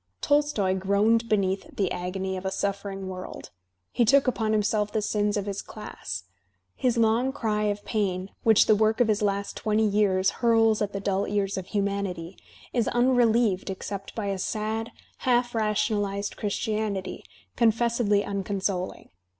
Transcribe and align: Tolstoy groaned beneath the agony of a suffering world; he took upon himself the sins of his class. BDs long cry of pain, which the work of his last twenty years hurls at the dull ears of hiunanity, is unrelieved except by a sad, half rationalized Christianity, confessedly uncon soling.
Tolstoy 0.19 0.73
groaned 0.73 1.29
beneath 1.29 1.75
the 1.75 1.91
agony 1.91 2.35
of 2.35 2.43
a 2.43 2.49
suffering 2.49 3.07
world; 3.07 3.51
he 3.91 4.03
took 4.03 4.25
upon 4.27 4.51
himself 4.51 4.91
the 4.91 4.99
sins 4.99 5.37
of 5.37 5.45
his 5.45 5.61
class. 5.61 6.23
BDs 6.81 6.97
long 6.97 7.31
cry 7.31 7.65
of 7.65 7.85
pain, 7.85 8.31
which 8.41 8.65
the 8.65 8.73
work 8.73 8.99
of 8.99 9.07
his 9.07 9.21
last 9.21 9.55
twenty 9.55 9.85
years 9.85 10.31
hurls 10.41 10.81
at 10.81 10.91
the 10.91 10.99
dull 10.99 11.27
ears 11.27 11.55
of 11.55 11.67
hiunanity, 11.67 12.35
is 12.73 12.87
unrelieved 12.87 13.69
except 13.69 14.15
by 14.15 14.25
a 14.29 14.39
sad, 14.39 14.91
half 15.17 15.53
rationalized 15.53 16.35
Christianity, 16.35 17.23
confessedly 17.55 18.23
uncon 18.23 18.59
soling. 18.59 19.09